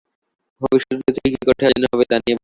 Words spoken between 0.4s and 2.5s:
ভবিষ্যত পৃথিবী কী করে সাজানাে হবে তা নিয়ে ভাবি।